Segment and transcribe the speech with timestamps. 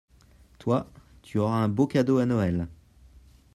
[0.57, 0.89] Toi,
[1.21, 2.67] tu auras un beau cadeau à Noël.